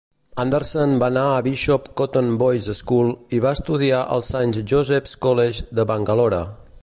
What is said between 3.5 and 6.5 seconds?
estudiar al Saint Joseph's College de Bangalore.